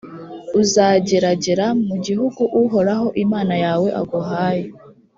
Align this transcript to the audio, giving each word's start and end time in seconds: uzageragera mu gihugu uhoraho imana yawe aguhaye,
uzageragera 0.61 1.65
mu 1.87 1.95
gihugu 2.05 2.41
uhoraho 2.61 3.07
imana 3.23 3.55
yawe 3.63 3.87
aguhaye, 4.01 4.65